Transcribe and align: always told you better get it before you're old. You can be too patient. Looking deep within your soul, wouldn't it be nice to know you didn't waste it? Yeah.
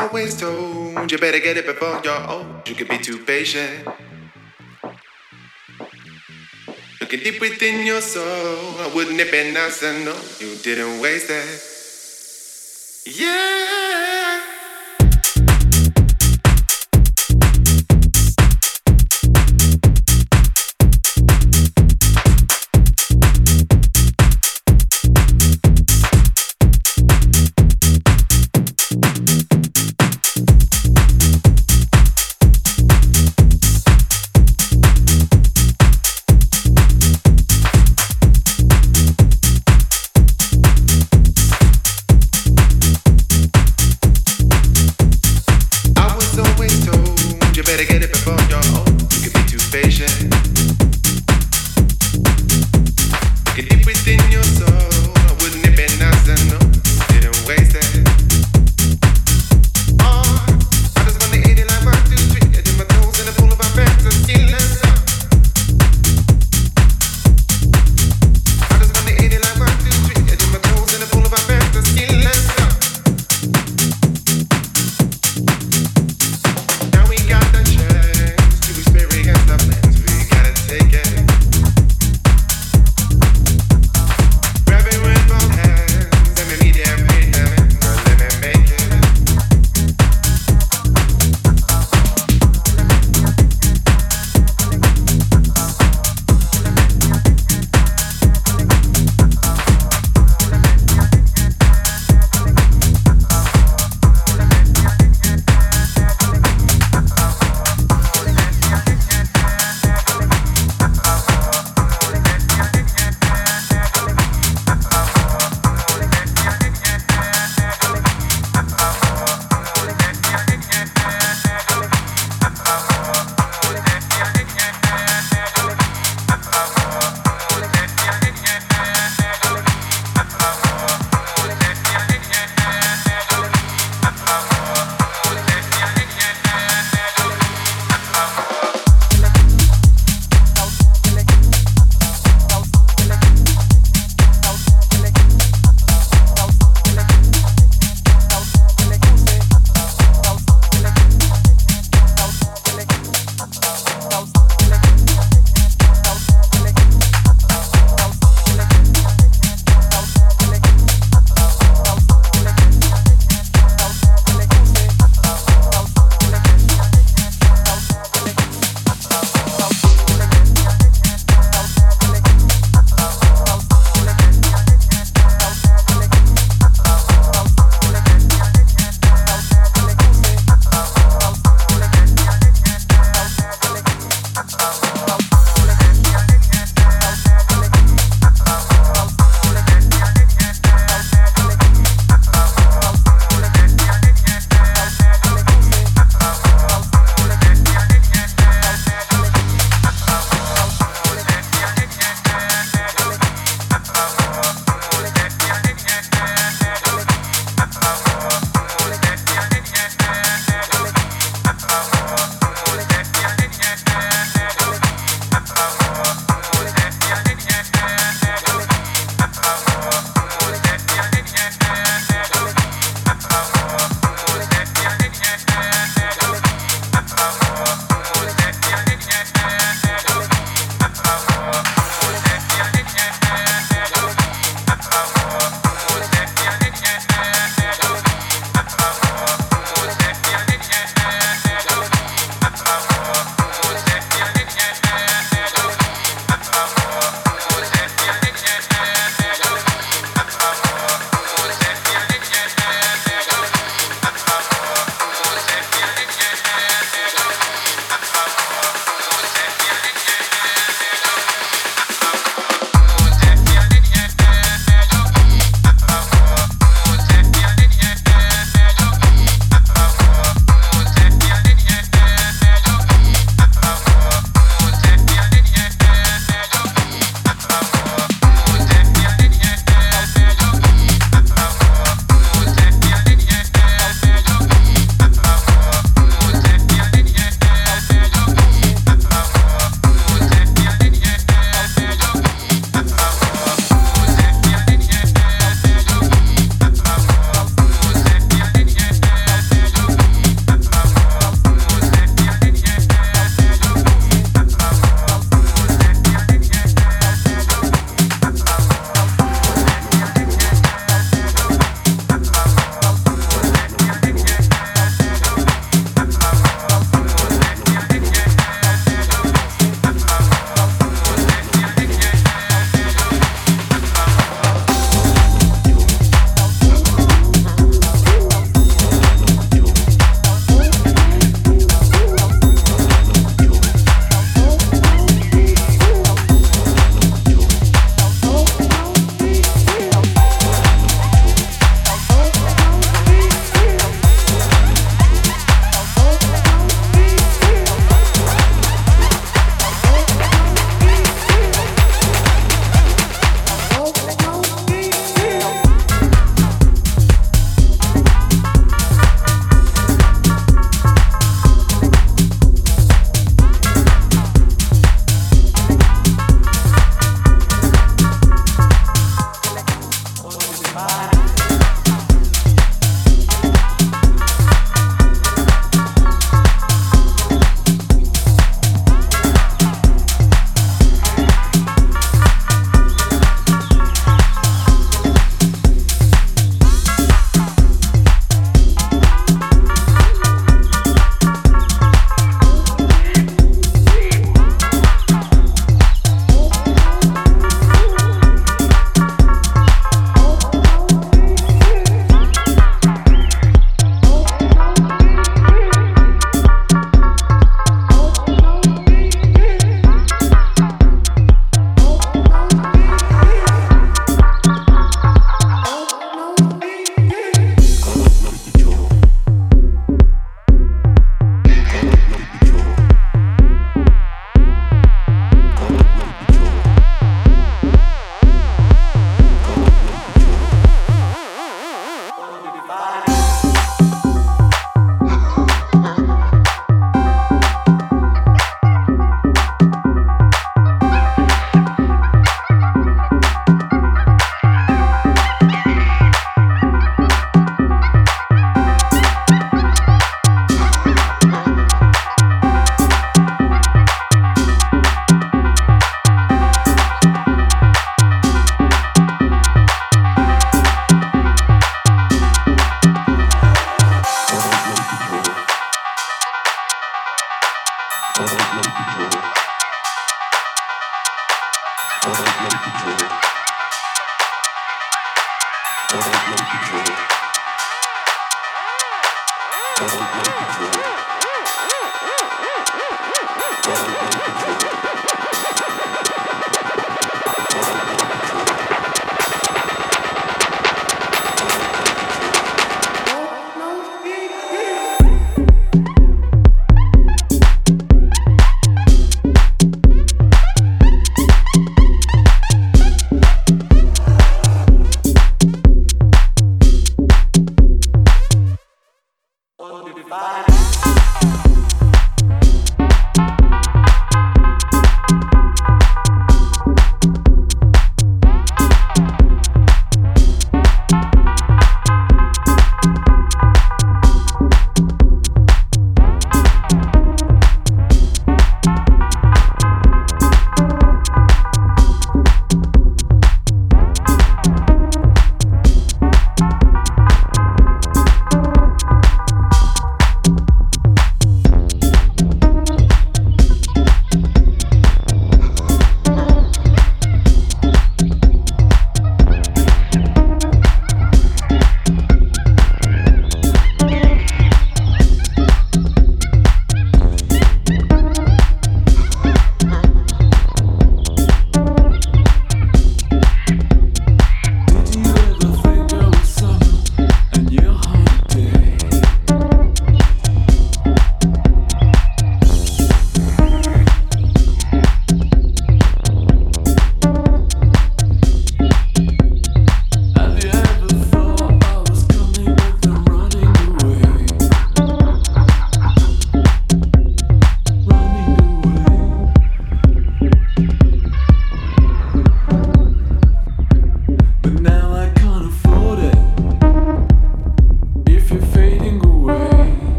always 0.00 0.34
told 0.40 1.12
you 1.12 1.18
better 1.18 1.38
get 1.38 1.56
it 1.56 1.66
before 1.66 2.00
you're 2.02 2.30
old. 2.30 2.66
You 2.66 2.74
can 2.74 2.88
be 2.88 2.98
too 2.98 3.18
patient. 3.18 3.86
Looking 7.00 7.20
deep 7.20 7.40
within 7.40 7.86
your 7.86 8.00
soul, 8.00 8.90
wouldn't 8.94 9.20
it 9.20 9.30
be 9.30 9.52
nice 9.52 9.80
to 9.80 9.92
know 10.04 10.16
you 10.38 10.56
didn't 10.56 11.00
waste 11.00 11.30
it? 11.30 13.16
Yeah. 13.18 14.09